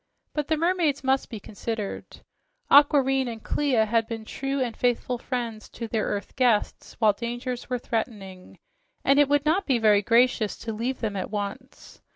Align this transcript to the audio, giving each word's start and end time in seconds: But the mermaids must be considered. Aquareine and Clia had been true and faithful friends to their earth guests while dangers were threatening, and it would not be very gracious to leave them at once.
But 0.33 0.47
the 0.47 0.57
mermaids 0.57 1.03
must 1.03 1.29
be 1.29 1.39
considered. 1.39 2.21
Aquareine 2.71 3.27
and 3.27 3.43
Clia 3.43 3.85
had 3.85 4.07
been 4.07 4.25
true 4.25 4.59
and 4.59 4.75
faithful 4.75 5.19
friends 5.19 5.69
to 5.77 5.87
their 5.87 6.05
earth 6.05 6.35
guests 6.35 6.95
while 6.97 7.13
dangers 7.13 7.69
were 7.69 7.77
threatening, 7.77 8.57
and 9.05 9.19
it 9.19 9.29
would 9.29 9.45
not 9.45 9.67
be 9.67 9.77
very 9.77 10.01
gracious 10.01 10.57
to 10.57 10.73
leave 10.73 11.01
them 11.01 11.15
at 11.15 11.29
once. 11.29 12.01